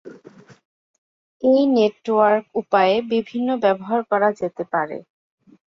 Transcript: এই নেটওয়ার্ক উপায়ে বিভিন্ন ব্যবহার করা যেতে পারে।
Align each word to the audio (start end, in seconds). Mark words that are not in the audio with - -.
এই 1.43 1.61
নেটওয়ার্ক 1.75 2.43
উপায়ে 2.61 2.95
বিভিন্ন 3.13 3.49
ব্যবহার 3.63 3.99
করা 4.11 4.29
যেতে 4.39 4.63
পারে। 4.73 4.97